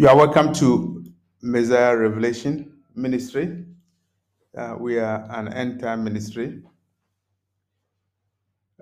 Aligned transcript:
You 0.00 0.08
are 0.08 0.16
welcome 0.16 0.54
to 0.54 1.04
Messiah 1.42 1.94
Revelation 1.94 2.72
Ministry. 2.94 3.66
Uh, 4.56 4.76
we 4.78 4.98
are 4.98 5.26
an 5.28 5.52
end 5.52 5.78
time 5.78 6.04
ministry. 6.04 6.62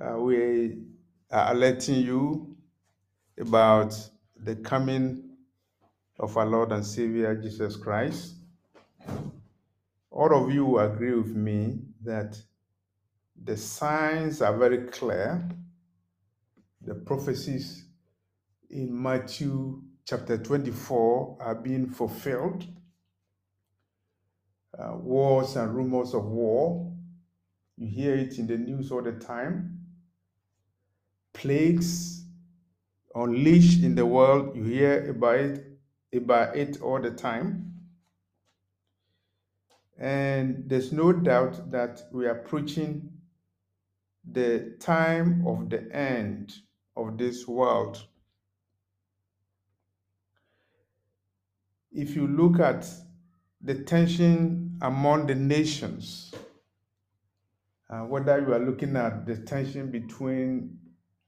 Uh, 0.00 0.16
we 0.20 0.76
are 1.32 1.52
alerting 1.52 1.96
you 1.96 2.56
about 3.36 3.98
the 4.36 4.54
coming 4.54 5.30
of 6.20 6.36
our 6.36 6.46
Lord 6.46 6.70
and 6.70 6.86
Savior 6.86 7.34
Jesus 7.34 7.74
Christ. 7.74 8.36
All 10.12 10.32
of 10.32 10.54
you 10.54 10.78
agree 10.78 11.14
with 11.14 11.34
me 11.34 11.80
that 12.04 12.40
the 13.42 13.56
signs 13.56 14.40
are 14.40 14.56
very 14.56 14.86
clear. 14.86 15.48
The 16.80 16.94
prophecies 16.94 17.86
in 18.70 19.02
Matthew 19.02 19.82
chapter 20.08 20.38
24 20.38 21.36
are 21.38 21.54
being 21.54 21.86
fulfilled. 21.86 22.64
Uh, 24.78 24.96
wars 24.96 25.54
and 25.56 25.74
rumors 25.74 26.14
of 26.14 26.24
war, 26.24 26.90
you 27.76 27.86
hear 27.86 28.14
it 28.14 28.38
in 28.38 28.46
the 28.46 28.56
news 28.56 28.90
all 28.90 29.02
the 29.02 29.12
time. 29.12 29.80
Plagues 31.34 32.24
unleashed 33.14 33.82
in 33.82 33.94
the 33.94 34.06
world, 34.06 34.56
you 34.56 34.62
hear 34.62 35.10
about 35.10 35.34
it, 35.34 35.66
about 36.14 36.56
it 36.56 36.80
all 36.80 37.02
the 37.02 37.10
time. 37.10 37.74
And 39.98 40.64
there's 40.66 40.90
no 40.90 41.12
doubt 41.12 41.70
that 41.70 42.00
we 42.12 42.24
are 42.24 42.30
approaching 42.30 43.10
the 44.24 44.74
time 44.80 45.46
of 45.46 45.68
the 45.68 45.86
end 45.94 46.54
of 46.96 47.18
this 47.18 47.46
world. 47.46 48.06
If 51.92 52.14
you 52.14 52.26
look 52.26 52.60
at 52.60 52.86
the 53.60 53.74
tension 53.84 54.78
among 54.82 55.26
the 55.26 55.34
nations, 55.34 56.32
uh, 57.90 58.00
whether 58.00 58.38
you 58.40 58.52
are 58.52 58.58
looking 58.58 58.96
at 58.96 59.26
the 59.26 59.36
tension 59.36 59.90
between 59.90 60.78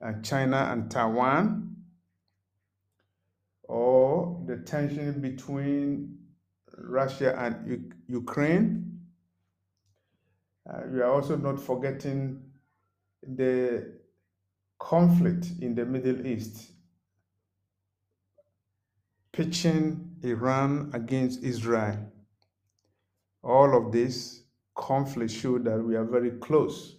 uh, 0.05 0.13
China 0.23 0.69
and 0.71 0.91
Taiwan, 0.91 1.77
or 3.65 4.43
the 4.47 4.59
tension 4.59 5.21
between 5.21 6.19
Russia 6.77 7.35
and 7.39 7.67
U- 7.69 7.91
Ukraine, 8.09 9.01
uh, 10.69 10.83
we 10.91 11.01
are 11.01 11.11
also 11.11 11.37
not 11.37 11.59
forgetting 11.59 12.43
the 13.23 13.93
conflict 14.79 15.47
in 15.61 15.75
the 15.75 15.85
Middle 15.85 16.27
East, 16.27 16.73
pitching 19.33 20.10
Iran 20.23 20.91
against 20.93 21.43
Israel. 21.43 21.99
All 23.43 23.77
of 23.77 23.93
this 23.93 24.43
conflict 24.75 25.33
show 25.33 25.59
that 25.59 25.79
we 25.79 25.97
are 25.97 26.05
very 26.05 26.33
close. 26.33 26.97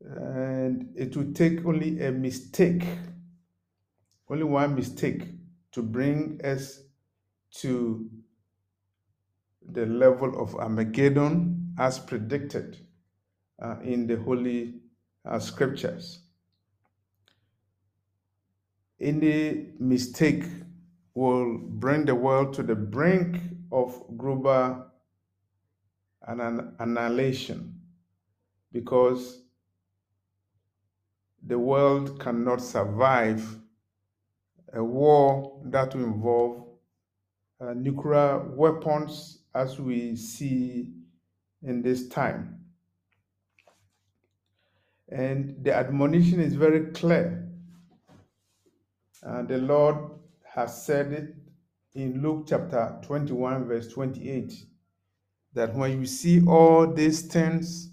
And 0.00 0.90
it 0.96 1.16
will 1.16 1.32
take 1.32 1.64
only 1.64 2.00
a 2.04 2.10
mistake, 2.10 2.84
only 4.28 4.44
one 4.44 4.74
mistake, 4.74 5.28
to 5.72 5.82
bring 5.82 6.40
us 6.44 6.80
to 7.52 8.10
the 9.70 9.86
level 9.86 10.42
of 10.42 10.54
Armageddon 10.56 11.74
as 11.78 11.98
predicted 11.98 12.78
uh, 13.62 13.76
in 13.82 14.06
the 14.06 14.16
Holy 14.16 14.74
uh, 15.24 15.38
Scriptures. 15.38 16.20
Any 19.00 19.68
mistake 19.78 20.44
will 21.14 21.58
bring 21.58 22.04
the 22.04 22.14
world 22.14 22.54
to 22.54 22.62
the 22.62 22.74
brink 22.74 23.38
of 23.70 24.02
global 24.16 24.86
anni- 26.26 26.68
annihilation 26.78 27.80
because 28.72 29.42
the 31.44 31.58
world 31.58 32.18
cannot 32.20 32.60
survive 32.60 33.58
a 34.72 34.82
war 34.82 35.60
that 35.66 35.94
will 35.94 36.04
involve 36.04 36.64
uh, 37.60 37.74
nuclear 37.74 38.38
weapons 38.54 39.44
as 39.54 39.78
we 39.78 40.16
see 40.16 40.92
in 41.62 41.82
this 41.82 42.08
time. 42.08 42.58
And 45.10 45.62
the 45.62 45.74
admonition 45.74 46.40
is 46.40 46.54
very 46.54 46.86
clear. 46.92 47.50
Uh, 49.24 49.42
the 49.42 49.58
Lord 49.58 49.96
has 50.54 50.84
said 50.84 51.12
it 51.12 51.34
in 51.94 52.22
Luke 52.22 52.44
chapter 52.46 52.98
21, 53.02 53.64
verse 53.64 53.88
28, 53.88 54.52
that 55.54 55.74
when 55.74 55.98
you 55.98 56.06
see 56.06 56.44
all 56.46 56.86
these 56.92 57.22
things, 57.22 57.90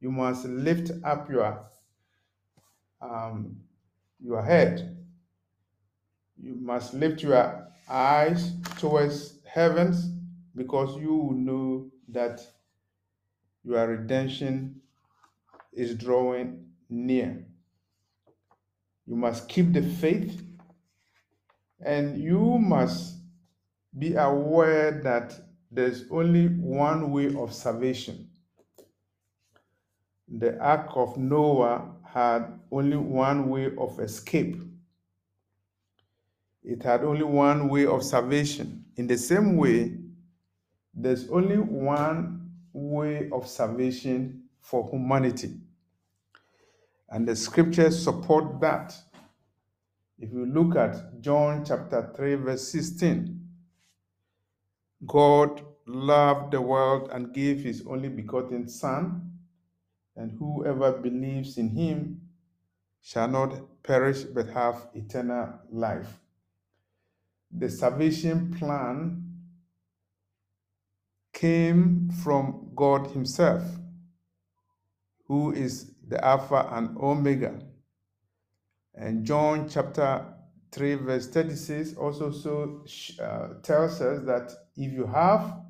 you 0.00 0.10
must 0.10 0.44
lift 0.44 0.90
up 1.04 1.30
your 1.30 1.64
um, 3.00 3.56
your 4.20 4.42
head. 4.42 4.96
You 6.36 6.56
must 6.60 6.92
lift 6.94 7.22
your 7.22 7.68
eyes 7.88 8.52
towards 8.78 9.38
heavens 9.46 10.10
because 10.54 10.96
you 11.00 11.32
know 11.34 11.90
that 12.08 12.40
your 13.64 13.86
redemption 13.86 14.80
is 15.72 15.94
drawing 15.94 16.66
near. 16.90 17.44
You 19.06 19.16
must 19.16 19.48
keep 19.48 19.72
the 19.72 19.82
faith 19.82 20.42
and 21.84 22.18
you 22.18 22.58
must 22.58 23.16
be 23.98 24.14
aware 24.14 25.00
that 25.02 25.34
there's 25.70 26.04
only 26.10 26.48
one 26.48 27.10
way 27.10 27.34
of 27.34 27.52
salvation. 27.52 28.28
The 30.28 30.58
Ark 30.58 30.90
of 30.94 31.16
Noah 31.16 31.94
had 32.04 32.58
only 32.70 32.96
one 32.96 33.48
way 33.48 33.70
of 33.76 33.98
escape, 34.00 34.62
it 36.62 36.82
had 36.82 37.02
only 37.02 37.24
one 37.24 37.68
way 37.68 37.86
of 37.86 38.04
salvation. 38.04 38.84
In 38.96 39.06
the 39.06 39.18
same 39.18 39.56
way, 39.56 39.98
there's 40.94 41.28
only 41.28 41.56
one 41.58 42.50
way 42.72 43.28
of 43.32 43.48
salvation 43.48 44.44
for 44.60 44.88
humanity. 44.90 45.54
And 47.08 47.26
the 47.26 47.34
scriptures 47.34 48.02
support 48.02 48.60
that. 48.60 48.94
If 50.22 50.32
you 50.32 50.46
look 50.46 50.76
at 50.76 51.20
John 51.20 51.64
chapter 51.64 52.12
3, 52.14 52.36
verse 52.36 52.68
16, 52.68 53.40
God 55.04 55.62
loved 55.84 56.52
the 56.52 56.60
world 56.60 57.10
and 57.12 57.34
gave 57.34 57.64
his 57.64 57.82
only 57.88 58.08
begotten 58.08 58.68
Son, 58.68 59.32
and 60.14 60.30
whoever 60.38 60.92
believes 60.92 61.58
in 61.58 61.70
him 61.70 62.20
shall 63.00 63.26
not 63.26 63.82
perish 63.82 64.22
but 64.22 64.46
have 64.50 64.86
eternal 64.94 65.54
life. 65.72 66.20
The 67.50 67.68
salvation 67.68 68.54
plan 68.56 69.24
came 71.32 72.10
from 72.22 72.70
God 72.76 73.08
Himself, 73.08 73.64
who 75.26 75.50
is 75.50 75.94
the 76.06 76.24
Alpha 76.24 76.68
and 76.70 76.96
Omega. 76.96 77.71
And 78.94 79.24
John 79.24 79.68
chapter 79.68 80.26
3, 80.72 80.94
verse 80.96 81.28
36 81.28 81.94
also 81.96 82.30
so 82.30 82.84
uh, 83.22 83.60
tells 83.62 84.00
us 84.00 84.24
that 84.24 84.52
if 84.76 84.92
you 84.92 85.06
have 85.06 85.60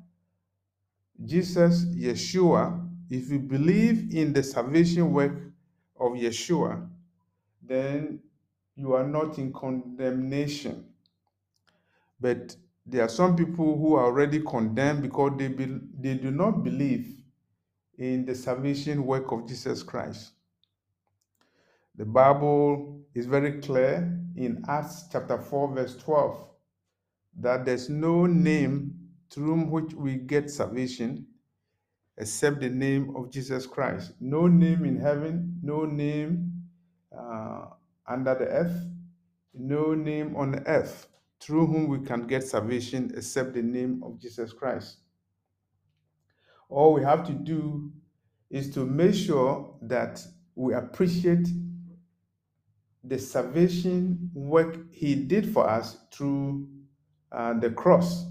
Jesus, 1.23 1.85
Yeshua, 1.85 2.89
if 3.09 3.29
you 3.29 3.39
believe 3.39 4.13
in 4.13 4.33
the 4.33 4.43
salvation 4.43 5.11
work 5.11 5.33
of 5.99 6.13
Yeshua, 6.13 6.87
then 7.61 8.19
you 8.75 8.93
are 8.93 9.05
not 9.05 9.37
in 9.37 9.53
condemnation. 9.53 10.85
But 12.19 12.55
there 12.85 13.03
are 13.03 13.09
some 13.09 13.35
people 13.35 13.77
who 13.77 13.95
are 13.95 14.05
already 14.05 14.41
condemned 14.41 15.03
because 15.03 15.33
they, 15.37 15.47
be, 15.47 15.79
they 15.99 16.15
do 16.15 16.31
not 16.31 16.63
believe 16.63 17.21
in 17.97 18.25
the 18.25 18.35
salvation 18.35 19.05
work 19.05 19.31
of 19.31 19.47
Jesus 19.47 19.83
Christ. 19.83 20.31
The 21.95 22.05
Bible 22.05 23.05
is 23.13 23.27
very 23.27 23.61
clear 23.61 24.19
in 24.35 24.63
Acts 24.67 25.05
chapter 25.11 25.37
4, 25.37 25.75
verse 25.75 25.95
12, 25.97 26.47
that 27.41 27.65
there's 27.65 27.87
no 27.87 28.25
name 28.25 28.95
through 29.29 29.65
which 29.65 29.93
we 29.93 30.15
get 30.15 30.49
salvation 30.49 31.27
except 32.17 32.61
the 32.61 32.69
name 32.69 33.15
of 33.15 33.31
Jesus 33.31 33.67
Christ. 33.67 34.13
No 34.19 34.47
name 34.47 34.85
in 34.85 34.99
heaven, 34.99 35.59
no 35.61 35.85
name 35.85 36.63
uh, 37.15 37.65
under 38.07 38.33
the 38.35 38.45
earth, 38.45 38.87
no 39.53 39.93
name 39.93 40.35
on 40.35 40.51
the 40.51 40.65
earth 40.67 41.07
through 41.39 41.67
whom 41.67 41.87
we 41.87 41.99
can 41.99 42.25
get 42.25 42.43
salvation 42.43 43.11
except 43.15 43.53
the 43.53 43.61
name 43.61 44.01
of 44.03 44.19
Jesus 44.19 44.51
Christ. 44.51 44.97
All 46.69 46.93
we 46.93 47.03
have 47.03 47.23
to 47.27 47.33
do 47.33 47.91
is 48.49 48.73
to 48.73 48.85
make 48.85 49.13
sure 49.13 49.75
that 49.83 50.25
we 50.55 50.73
appreciate 50.73 51.47
the 53.03 53.19
salvation 53.19 54.29
work 54.33 54.77
he 54.91 55.15
did 55.15 55.51
for 55.53 55.69
us 55.69 55.97
through 56.11 56.67
uh, 57.31 57.53
the 57.59 57.69
cross. 57.71 58.25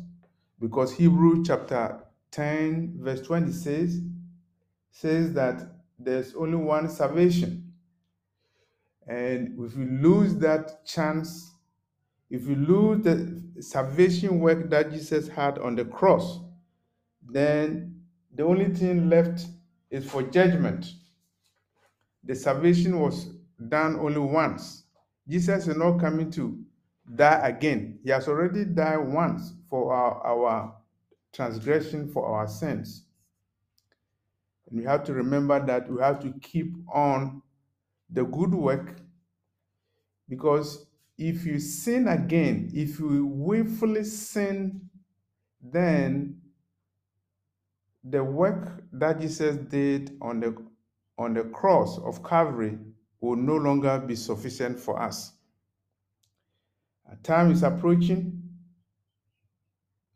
Because 0.61 0.95
Hebrew 0.95 1.45
chapter 1.45 2.01
10 2.31 2.99
verse 3.01 3.21
20 3.23 3.53
says 3.53 4.01
says 4.91 5.33
that 5.35 5.63
there's 5.99 6.35
only 6.35 6.57
one 6.57 6.89
salvation. 6.89 7.73
And 9.07 9.59
if 9.61 9.77
you 9.77 9.85
lose 9.85 10.37
that 10.37 10.87
chance 10.87 11.51
if 12.31 12.47
you 12.47 12.55
lose 12.55 13.05
the 13.05 13.63
salvation 13.63 14.41
work 14.41 14.71
that 14.71 14.91
Jesus 14.91 15.29
had 15.29 15.59
on 15.59 15.77
the 15.77 15.85
cross 15.85 16.41
then 17.29 18.01
the 18.35 18.45
only 18.45 18.75
thing 18.75 19.09
left 19.09 19.47
is 19.91 20.11
for 20.11 20.23
judgment. 20.23 20.87
The 22.25 22.35
salvation 22.35 22.99
was 22.99 23.29
done 23.69 23.99
only 23.99 24.19
once 24.19 24.83
Jesus 25.29 25.69
is 25.69 25.77
not 25.77 26.01
coming 26.01 26.31
to 26.33 26.59
die 27.15 27.41
again. 27.49 27.99
He 28.03 28.11
has 28.11 28.29
already 28.29 28.65
died 28.65 28.99
once 28.99 29.53
for 29.69 29.95
our, 29.95 30.27
our 30.27 30.77
transgression, 31.33 32.09
for 32.09 32.27
our 32.27 32.47
sins. 32.47 33.05
And 34.69 34.79
we 34.79 34.85
have 34.85 35.05
to 35.05 35.13
remember 35.13 35.65
that 35.65 35.91
we 35.91 36.01
have 36.01 36.21
to 36.23 36.33
keep 36.41 36.75
on 36.93 37.43
the 38.11 38.25
good 38.25 38.55
work 38.55 38.97
because 40.29 40.87
if 41.19 41.45
you 41.45 41.59
sin 41.59 42.09
again, 42.09 42.71
if 42.75 42.99
you 42.99 43.27
willfully 43.27 44.05
sin, 44.05 44.89
then 45.63 46.41
the 48.03 48.23
work 48.25 48.83
that 48.93 49.21
Jesus 49.21 49.57
did 49.57 50.17
on 50.21 50.41
the 50.41 50.57
on 51.19 51.35
the 51.35 51.45
cross 51.45 51.99
of 51.99 52.25
Calvary 52.25 52.79
will 53.23 53.37
no 53.37 53.57
longer 53.57 53.99
be 54.01 54.17
sufficient 54.17 54.79
for 54.79 55.01
us. 55.01 55.33
A 57.11 57.17
time 57.17 57.53
is 57.53 57.63
approaching. 57.63 58.43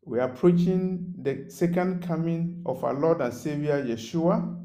We 0.04 0.18
are 0.18 0.28
approaching 0.28 1.14
the 1.22 1.48
second 1.48 2.02
coming 2.02 2.62
of 2.66 2.84
our 2.84 2.94
Lord 2.94 3.20
and 3.20 3.32
Savior 3.32 3.82
Yeshua, 3.82 4.60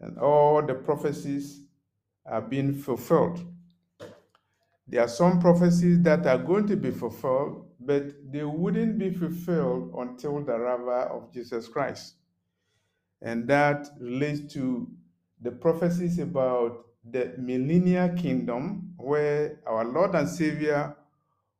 and 0.00 0.18
all 0.18 0.60
the 0.60 0.74
prophecies 0.74 1.62
are 2.26 2.42
being 2.42 2.74
fulfilled. 2.74 3.40
There 4.88 5.00
are 5.00 5.08
some 5.08 5.40
prophecies 5.40 6.02
that 6.02 6.26
are 6.26 6.38
going 6.38 6.66
to 6.66 6.76
be 6.76 6.90
fulfilled, 6.90 7.66
but 7.78 8.06
they 8.30 8.44
wouldn't 8.44 8.98
be 8.98 9.10
fulfilled 9.10 9.94
until 9.96 10.44
the 10.44 10.52
arrival 10.52 11.16
of 11.16 11.32
Jesus 11.32 11.68
Christ. 11.68 12.14
And 13.22 13.46
that 13.48 13.88
relates 14.00 14.52
to 14.54 14.88
the 15.40 15.52
prophecies 15.52 16.18
about 16.18 16.84
the 17.10 17.34
millennial 17.38 18.08
kingdom 18.10 18.94
where 18.96 19.60
our 19.66 19.84
Lord 19.84 20.14
and 20.14 20.28
Savior 20.28 20.96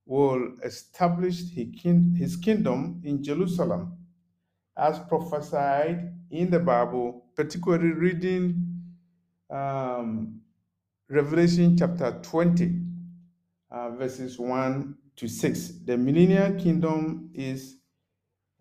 will 0.06 0.54
establish 0.62 1.42
his 1.50 2.36
kingdom 2.36 3.00
in 3.04 3.22
Jerusalem 3.22 3.96
as 4.76 4.98
prophesied 5.00 6.12
in 6.30 6.50
the 6.50 6.58
Bible, 6.58 7.26
particularly 7.36 7.92
reading 7.92 8.82
um, 9.50 10.40
Revelation 11.08 11.76
chapter 11.76 12.18
20, 12.22 12.80
uh, 13.70 13.90
verses 13.90 14.38
1 14.38 14.96
to 15.16 15.28
6. 15.28 15.68
The 15.84 15.96
millennial 15.96 16.54
kingdom 16.60 17.30
is 17.34 17.76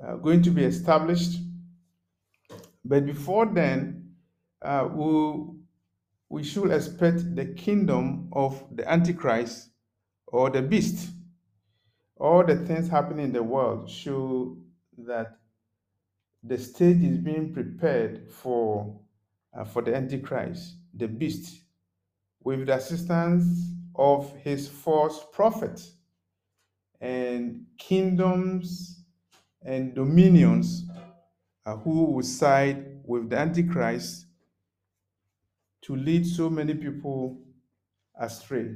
uh, 0.03 0.15
going 0.15 0.43
to 0.43 0.51
be 0.51 0.63
established, 0.65 1.39
but 2.85 3.05
before 3.05 3.45
then, 3.47 4.13
uh, 4.61 4.87
we'll 4.91 5.52
we 6.33 6.43
should 6.43 6.71
expect 6.71 7.35
the 7.35 7.45
kingdom 7.45 8.27
of 8.33 8.65
the 8.71 8.91
Antichrist 8.91 9.69
or 10.25 10.49
the 10.49 10.63
beast. 10.63 11.11
All 12.17 12.43
the 12.43 12.55
things 12.55 12.89
happening 12.89 13.25
in 13.25 13.31
the 13.33 13.43
world 13.43 13.87
show 13.87 14.57
that 14.97 15.37
the 16.41 16.57
stage 16.57 17.03
is 17.03 17.19
being 17.19 17.53
prepared 17.53 18.31
for, 18.31 18.99
uh, 19.55 19.63
for 19.63 19.83
the 19.83 19.95
Antichrist, 19.95 20.77
the 20.95 21.07
beast, 21.07 21.61
with 22.43 22.65
the 22.65 22.77
assistance 22.77 23.67
of 23.93 24.35
his 24.37 24.67
false 24.67 25.23
prophet 25.31 25.87
and 26.99 27.63
kingdoms 27.77 29.03
and 29.63 29.93
dominions 29.93 30.89
uh, 31.67 31.75
who 31.75 32.05
will 32.05 32.23
side 32.23 33.01
with 33.05 33.29
the 33.29 33.37
Antichrist 33.37 34.25
to 35.83 35.95
lead 35.95 36.25
so 36.25 36.49
many 36.49 36.73
people 36.73 37.39
astray. 38.19 38.75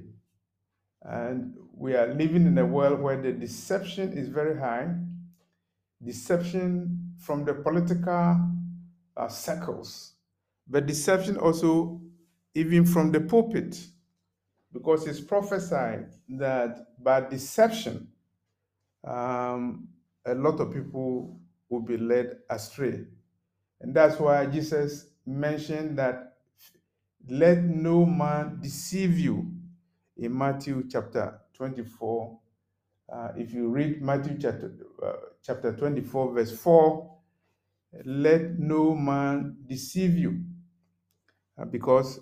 And 1.04 1.54
we 1.74 1.96
are 1.96 2.08
living 2.14 2.46
in 2.46 2.58
a 2.58 2.66
world 2.66 3.00
where 3.00 3.22
the 3.22 3.32
deception 3.32 4.18
is 4.18 4.28
very 4.30 4.60
high, 4.60 4.94
deception 6.04 7.14
from 7.18 7.46
the 7.46 7.54
political 7.54 8.40
uh, 9.16 9.28
circles, 9.28 10.14
but 10.68 10.86
deception 10.86 11.38
also 11.38 12.02
even 12.56 12.86
from 12.86 13.12
the 13.12 13.22
pulpit, 13.22 13.80
because 14.74 15.08
it's 15.08 15.22
prophesied 15.22 16.08
that 16.30 16.88
by 17.04 17.22
deception, 17.22 18.08
um, 19.06 19.88
a 20.26 20.34
lot 20.36 20.60
of 20.60 20.74
people 20.74 21.40
will 21.70 21.82
be 21.82 21.98
led 21.98 22.38
astray. 22.50 23.06
And 23.80 23.94
that's 23.94 24.20
why 24.20 24.46
Jesus 24.48 25.08
mentioned 25.26 25.98
that 26.00 26.37
let 27.30 27.64
no 27.64 28.06
man 28.06 28.60
deceive 28.62 29.18
you 29.20 29.52
in 30.18 30.38
Matthew 30.38 30.88
chapter 30.90 31.40
24. 31.54 32.40
Uh, 33.12 33.30
if 33.38 33.54
you 33.54 33.70
read 33.70 34.02
Matthew 34.02 34.38
chapter, 34.40 34.74
uh, 35.04 35.14
chapter 35.44 35.74
24, 35.76 36.34
verse 36.34 36.52
4, 36.58 37.18
let 38.06 38.60
no 38.60 38.94
man 38.96 39.58
deceive 39.68 40.18
you 40.18 40.42
uh, 41.60 41.66
because 41.66 42.20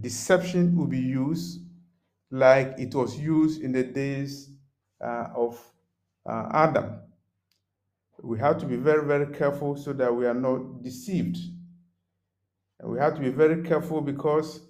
deception 0.00 0.76
will 0.76 0.86
be 0.86 0.98
used 0.98 1.60
like 2.30 2.74
it 2.78 2.94
was 2.94 3.18
used 3.18 3.60
in 3.62 3.72
the 3.72 3.82
days 3.82 4.50
uh, 5.04 5.28
of 5.34 5.60
uh, 6.26 6.48
Adam. 6.52 7.00
We 8.22 8.38
have 8.38 8.58
to 8.58 8.66
be 8.66 8.76
very, 8.76 9.04
very 9.06 9.26
careful 9.34 9.76
so 9.76 9.92
that 9.94 10.14
we 10.14 10.26
are 10.26 10.34
not 10.34 10.82
deceived. 10.82 11.38
And 12.80 12.90
we 12.90 12.98
have 12.98 13.14
to 13.14 13.20
be 13.20 13.28
very 13.28 13.62
careful 13.62 14.00
because 14.00 14.60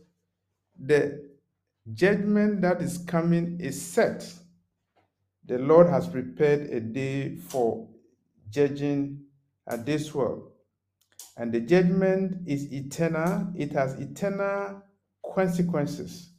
the 0.79 1.31
judgment 1.95 2.61
that 2.63 2.83
is 2.83 2.99
coming 2.99 3.59
is 3.61 3.81
set. 3.81 4.31
The 5.47 5.59
Lord 5.59 5.89
has 5.89 6.09
prepared 6.09 6.71
a 6.71 6.81
day 6.81 7.37
for 7.37 7.89
judging 8.51 9.23
at 9.69 9.87
this 9.87 10.13
world. 10.13 10.51
And 11.37 11.53
the 11.53 11.61
judgment 11.61 12.47
is 12.47 12.73
eternal, 12.73 13.53
it 13.55 13.73
has 13.73 13.95
eternal 13.95 14.83
consequences. 15.35 16.31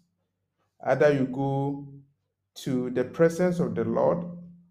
Either 0.85 1.13
you 1.13 1.25
go 1.25 1.87
to 2.55 2.89
the 2.89 3.03
presence 3.05 3.59
of 3.59 3.75
the 3.75 3.85
Lord 3.85 4.25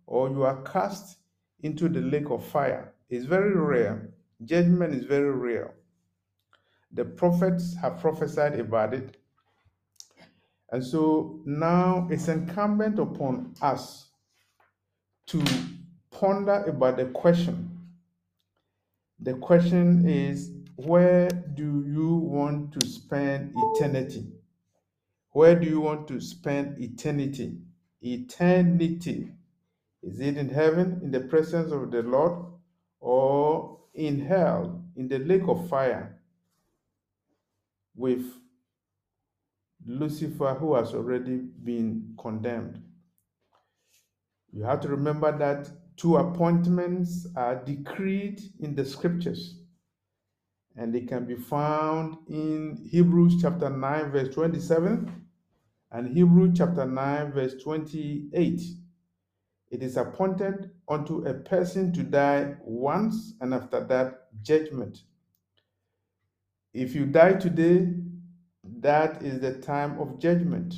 or 0.07 0.29
you 0.29 0.43
are 0.43 0.61
cast 0.63 1.19
into 1.63 1.89
the 1.89 2.01
lake 2.01 2.31
of 2.31 2.45
fire. 2.45 2.93
It's 3.09 3.25
very 3.25 3.55
rare. 3.55 4.11
Judgment 4.45 4.95
is 4.95 5.05
very 5.05 5.31
real. 5.31 5.73
The 6.93 7.05
prophets 7.05 7.77
have 7.77 8.01
prophesied 8.01 8.59
about 8.59 8.95
it. 8.95 9.17
And 10.73 10.85
so 10.85 11.41
now 11.45 12.09
it's 12.11 12.29
incumbent 12.29 12.99
upon 12.99 13.55
us 13.61 14.11
to 15.27 15.45
ponder 16.11 16.65
about 16.65 16.97
the 16.97 17.07
question. 17.07 17.71
The 19.21 19.35
question 19.35 20.09
is 20.09 20.53
where 20.77 21.29
do 21.29 21.85
you 21.87 22.15
want 22.15 22.73
to 22.73 22.87
spend 22.87 23.53
eternity? 23.55 24.27
Where 25.33 25.55
do 25.55 25.69
you 25.69 25.81
want 25.81 26.09
to 26.09 26.21
spend 26.21 26.81
eternity? 26.81 27.59
Eternity. 28.01 29.33
Is 30.03 30.21
it 30.21 30.37
in 30.37 30.49
heaven, 30.49 31.01
in 31.03 31.11
the 31.11 31.21
presence 31.21 31.71
of 31.73 31.91
the 31.91 32.03
Lord, 32.03 32.47
or 33.01 33.79
in 33.95 34.21
hell, 34.21 34.83
in 34.97 35.09
the 35.09 35.19
lake 35.19 35.47
of 35.47 35.69
fire? 35.69 36.20
With 37.95 38.25
Lucifer, 39.87 40.55
who 40.55 40.75
has 40.75 40.95
already 40.95 41.37
been 41.37 42.15
condemned. 42.19 42.83
You 44.53 44.65
have 44.65 44.81
to 44.81 44.89
remember 44.89 45.37
that 45.39 45.71
two 45.97 46.17
appointments 46.17 47.27
are 47.37 47.57
decreed 47.65 48.41
in 48.61 48.75
the 48.75 48.85
scriptures, 48.85 49.61
and 50.77 50.95
they 50.95 51.03
can 51.03 51.25
be 51.25 51.37
found 51.37 52.17
in 52.29 52.89
Hebrews 52.91 53.41
chapter 53.41 53.71
9, 53.71 54.11
verse 54.11 54.35
27, 54.35 55.27
and 55.93 56.09
Hebrews 56.09 56.59
chapter 56.59 56.85
9, 56.85 57.33
verse 57.33 57.55
28. 57.63 58.61
It 59.71 59.83
is 59.83 59.97
appointed 59.97 60.71
unto 60.89 61.25
a 61.27 61.35
person 61.35 61.93
to 61.93 62.03
die 62.03 62.57
once, 62.63 63.35
and 63.41 63.55
after 63.55 63.85
that, 63.85 64.27
judgment. 64.43 64.99
If 66.73 66.95
you 66.95 67.07
die 67.07 67.35
today, 67.35 67.93
that 68.81 69.23
is 69.23 69.41
the 69.41 69.55
time 69.55 69.99
of 69.99 70.19
judgment. 70.19 70.75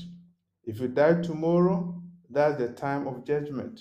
If 0.65 0.81
you 0.81 0.89
die 0.89 1.21
tomorrow, 1.21 2.01
that's 2.31 2.57
the 2.57 2.69
time 2.69 3.07
of 3.07 3.25
judgment. 3.25 3.81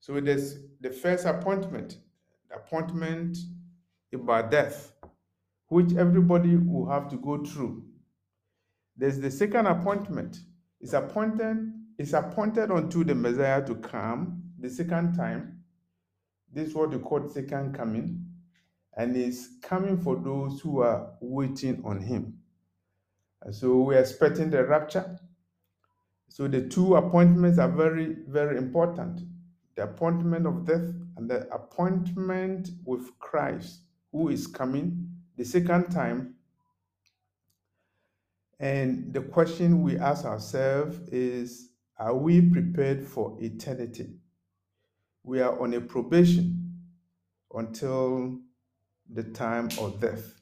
So 0.00 0.18
there's 0.20 0.56
the 0.80 0.90
first 0.90 1.26
appointment, 1.26 1.98
appointment 2.54 3.36
about 4.12 4.50
death, 4.50 4.92
which 5.68 5.94
everybody 5.94 6.56
will 6.56 6.90
have 6.90 7.08
to 7.10 7.16
go 7.16 7.44
through. 7.44 7.84
There's 8.96 9.20
the 9.20 9.30
second 9.30 9.66
appointment. 9.66 10.38
It's 10.80 10.92
appointed, 10.92 11.72
it's 11.98 12.12
appointed 12.12 12.70
unto 12.70 13.04
the 13.04 13.14
Messiah 13.14 13.64
to 13.66 13.74
come 13.76 14.42
the 14.58 14.68
second 14.70 15.14
time. 15.14 15.62
This 16.52 16.68
is 16.68 16.74
what 16.74 16.90
we 16.90 16.98
call 16.98 17.28
second 17.28 17.74
coming. 17.74 18.31
And 18.96 19.16
it's 19.16 19.48
coming 19.62 19.98
for 19.98 20.16
those 20.16 20.60
who 20.60 20.80
are 20.80 21.12
waiting 21.20 21.82
on 21.84 22.00
him. 22.00 22.38
And 23.42 23.54
so 23.54 23.78
we're 23.78 23.98
expecting 23.98 24.50
the 24.50 24.64
rapture. 24.64 25.18
So 26.28 26.48
the 26.48 26.68
two 26.68 26.96
appointments 26.96 27.58
are 27.58 27.68
very, 27.68 28.16
very 28.28 28.56
important. 28.56 29.20
The 29.76 29.84
appointment 29.84 30.46
of 30.46 30.66
death 30.66 30.94
and 31.16 31.28
the 31.28 31.48
appointment 31.52 32.70
with 32.84 33.18
Christ, 33.18 33.80
who 34.12 34.28
is 34.28 34.46
coming 34.46 35.08
the 35.36 35.44
second 35.44 35.90
time. 35.90 36.34
And 38.60 39.12
the 39.12 39.22
question 39.22 39.82
we 39.82 39.98
ask 39.98 40.24
ourselves 40.24 40.98
is 41.08 41.70
Are 41.98 42.16
we 42.16 42.40
prepared 42.50 43.06
for 43.06 43.36
eternity? 43.40 44.14
We 45.24 45.40
are 45.40 45.58
on 45.60 45.74
a 45.74 45.80
probation 45.80 46.78
until 47.54 48.38
the 49.12 49.24
time 49.24 49.68
of 49.78 50.00
death. 50.00 50.34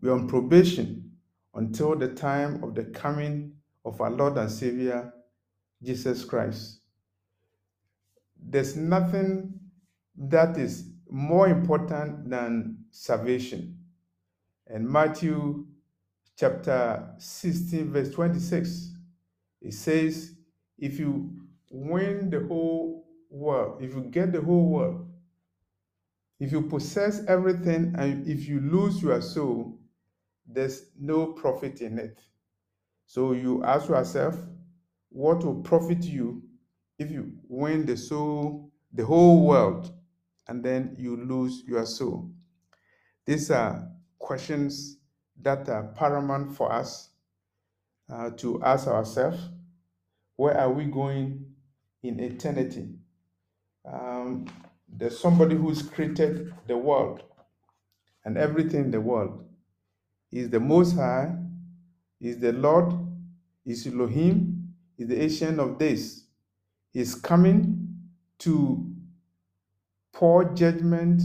We 0.00 0.08
are 0.08 0.12
on 0.12 0.28
probation 0.28 1.12
until 1.54 1.96
the 1.96 2.08
time 2.08 2.62
of 2.62 2.74
the 2.74 2.84
coming 2.84 3.52
of 3.84 4.00
our 4.00 4.10
Lord 4.10 4.36
and 4.38 4.50
Savior, 4.50 5.12
Jesus 5.82 6.24
Christ. 6.24 6.80
There's 8.40 8.76
nothing 8.76 9.54
that 10.16 10.56
is 10.58 10.90
more 11.10 11.48
important 11.48 12.28
than 12.28 12.78
salvation. 12.90 13.78
And 14.66 14.88
Matthew 14.88 15.66
chapter 16.36 17.14
16, 17.18 17.92
verse 17.92 18.10
26, 18.10 18.92
it 19.62 19.74
says, 19.74 20.34
If 20.78 20.98
you 20.98 21.30
win 21.70 22.30
the 22.30 22.40
whole 22.46 23.06
world, 23.30 23.82
if 23.82 23.94
you 23.94 24.02
get 24.02 24.32
the 24.32 24.40
whole 24.40 24.68
world, 24.68 25.03
if 26.40 26.52
you 26.52 26.62
possess 26.62 27.24
everything 27.26 27.94
and 27.96 28.26
if 28.26 28.48
you 28.48 28.60
lose 28.60 29.02
your 29.02 29.20
soul, 29.20 29.78
there's 30.46 30.86
no 30.98 31.26
profit 31.26 31.80
in 31.80 31.98
it. 31.98 32.20
So 33.06 33.32
you 33.32 33.62
ask 33.64 33.88
yourself, 33.88 34.36
what 35.10 35.44
will 35.44 35.62
profit 35.62 36.04
you 36.04 36.42
if 36.98 37.10
you 37.10 37.32
win 37.48 37.86
the 37.86 37.96
soul, 37.96 38.72
the 38.92 39.04
whole 39.04 39.46
world, 39.46 39.92
and 40.48 40.62
then 40.62 40.96
you 40.98 41.16
lose 41.16 41.62
your 41.66 41.86
soul? 41.86 42.30
These 43.26 43.50
are 43.50 43.88
questions 44.18 44.98
that 45.40 45.68
are 45.68 45.94
paramount 45.96 46.56
for 46.56 46.72
us 46.72 47.10
uh, 48.12 48.30
to 48.30 48.62
ask 48.62 48.86
ourselves. 48.86 49.38
Where 50.36 50.58
are 50.58 50.72
we 50.72 50.84
going 50.84 51.46
in 52.02 52.20
eternity? 52.20 52.88
Um, 53.90 54.46
there's 54.96 55.18
somebody 55.18 55.56
who's 55.56 55.82
created 55.82 56.54
the 56.66 56.76
world 56.76 57.22
and 58.24 58.38
everything 58.38 58.84
in 58.84 58.90
the 58.90 59.00
world. 59.00 59.44
Is 60.30 60.50
the 60.50 60.60
Most 60.60 60.96
High, 60.96 61.34
is 62.20 62.38
the 62.38 62.52
Lord, 62.52 62.92
is 63.64 63.86
Elohim, 63.86 64.74
is 64.98 65.08
the 65.08 65.22
Ancient 65.22 65.60
of 65.60 65.78
Days. 65.78 66.26
Is 66.92 67.14
coming 67.16 67.88
to 68.40 68.94
pour 70.12 70.44
judgment 70.54 71.22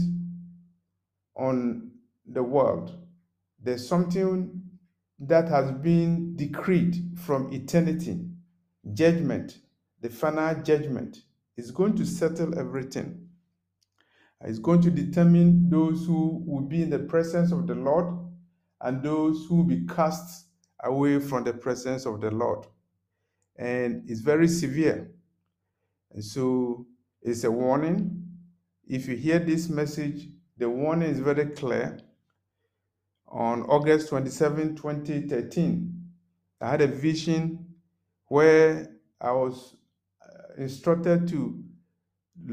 on 1.36 1.90
the 2.26 2.42
world. 2.42 2.96
There's 3.62 3.86
something 3.86 4.62
that 5.20 5.48
has 5.48 5.70
been 5.70 6.34
decreed 6.34 7.18
from 7.18 7.52
eternity. 7.52 8.20
Judgment, 8.94 9.58
the 10.00 10.08
final 10.08 10.54
judgment, 10.62 11.22
is 11.56 11.70
going 11.70 11.94
to 11.96 12.06
settle 12.06 12.58
everything. 12.58 13.29
It's 14.42 14.58
going 14.58 14.80
to 14.82 14.90
determine 14.90 15.68
those 15.68 16.06
who 16.06 16.42
will 16.46 16.62
be 16.62 16.82
in 16.82 16.90
the 16.90 16.98
presence 16.98 17.52
of 17.52 17.66
the 17.66 17.74
Lord 17.74 18.18
and 18.80 19.02
those 19.02 19.46
who 19.46 19.56
will 19.56 19.64
be 19.64 19.86
cast 19.86 20.46
away 20.82 21.18
from 21.18 21.44
the 21.44 21.52
presence 21.52 22.06
of 22.06 22.20
the 22.20 22.30
Lord. 22.30 22.66
And 23.58 24.08
it's 24.08 24.20
very 24.20 24.48
severe. 24.48 25.10
And 26.12 26.24
so 26.24 26.86
it's 27.20 27.44
a 27.44 27.50
warning. 27.50 28.24
If 28.86 29.06
you 29.08 29.16
hear 29.16 29.38
this 29.38 29.68
message, 29.68 30.28
the 30.56 30.70
warning 30.70 31.10
is 31.10 31.20
very 31.20 31.46
clear. 31.46 31.98
On 33.28 33.62
August 33.64 34.08
27, 34.08 34.74
2013, 34.74 36.04
I 36.62 36.70
had 36.70 36.80
a 36.80 36.86
vision 36.86 37.66
where 38.26 38.88
I 39.20 39.32
was 39.32 39.76
uh, 40.22 40.54
instructed 40.60 41.28
to 41.28 41.62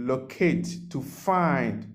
locate, 0.06 0.90
to 0.90 1.02
find 1.02 1.94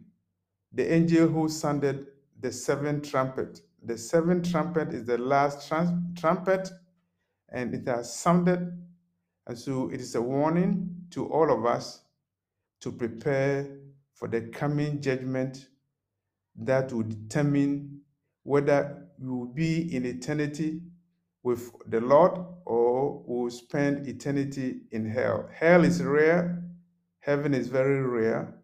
the 0.73 0.93
angel 0.93 1.29
who 1.29 1.49
sounded 1.49 2.07
the 2.41 2.53
seventh 2.53 3.11
trumpet. 3.11 3.61
The 3.85 3.99
seventh 3.99 4.51
trumpet 4.51 4.95
is 4.95 5.05
the 5.05 5.19
last 5.19 5.69
trumpet, 5.69 6.71
and 7.51 7.75
it 7.75 7.87
has 7.89 8.15
sounded. 8.15 8.79
And 9.47 9.59
so 9.59 9.91
it 9.91 10.01
is 10.01 10.15
a 10.15 10.23
warning 10.23 11.07
to 11.11 11.27
all 11.27 11.53
of 11.53 11.67
us 11.67 12.03
to 12.81 12.93
prepare 12.93 13.79
for 14.15 14.29
the 14.29 14.43
coming 14.43 15.01
judgment 15.01 15.67
that 16.57 16.93
will 16.93 17.03
determine 17.03 18.01
whether 18.45 19.09
we 19.19 19.31
will 19.31 19.47
be 19.47 19.95
in 19.95 20.05
eternity 20.05 20.81
with 21.43 21.73
the 21.89 22.01
Lord 22.01 22.39
or 22.65 23.23
will 23.27 23.51
spend 23.51 24.07
eternity 24.07 24.83
in 24.93 25.09
hell. 25.09 25.49
Hell 25.53 25.85
is 25.85 26.03
rare, 26.03 26.63
heaven 27.23 27.55
is 27.55 27.69
very 27.69 28.03
rare, 28.03 28.55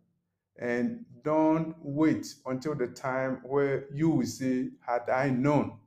and 0.61 1.05
don't 1.23 1.75
wait 1.81 2.27
until 2.47 2.75
the 2.75 2.88
time 2.88 3.41
where 3.45 3.87
you 3.95 4.11
will 4.11 4.27
say, 4.27 4.69
Had 4.87 5.09
I 5.09 5.31
known, 5.31 5.79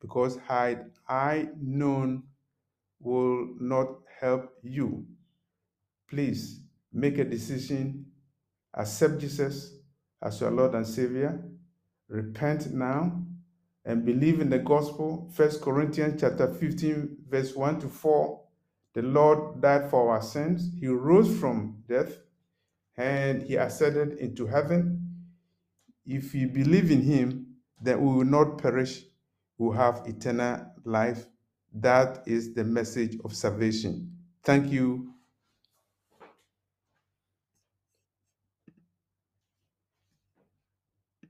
because 0.00 0.38
had 0.48 0.90
I 1.08 1.48
known 1.60 2.24
will 3.00 3.48
not 3.60 3.88
help 4.20 4.52
you. 4.62 5.06
Please 6.08 6.62
make 6.92 7.18
a 7.18 7.24
decision, 7.24 8.06
accept 8.74 9.18
Jesus 9.18 9.74
as 10.22 10.40
your 10.40 10.50
Lord 10.50 10.74
and 10.74 10.86
Savior, 10.86 11.40
repent 12.08 12.72
now, 12.72 13.22
and 13.84 14.04
believe 14.04 14.40
in 14.40 14.50
the 14.50 14.58
gospel. 14.58 15.30
First 15.34 15.60
Corinthians 15.60 16.20
chapter 16.20 16.52
15, 16.52 17.18
verse 17.28 17.54
1 17.54 17.80
to 17.80 17.88
4. 17.88 18.40
The 18.98 19.06
Lord 19.06 19.60
died 19.60 19.90
for 19.90 20.10
our 20.10 20.20
sins. 20.20 20.72
He 20.80 20.88
rose 20.88 21.38
from 21.38 21.84
death 21.88 22.18
and 22.96 23.40
he 23.40 23.54
ascended 23.54 24.18
into 24.18 24.44
heaven. 24.44 25.14
If 26.04 26.32
we 26.32 26.46
believe 26.46 26.90
in 26.90 27.02
him, 27.02 27.46
then 27.80 28.00
we 28.00 28.12
will 28.12 28.24
not 28.24 28.58
perish, 28.58 29.04
we 29.56 29.66
will 29.66 29.74
have 29.74 30.02
eternal 30.06 30.66
life. 30.82 31.26
That 31.72 32.24
is 32.26 32.54
the 32.54 32.64
message 32.64 33.16
of 33.24 33.36
salvation. 33.36 34.16
Thank 34.42 34.72
you 34.72 35.14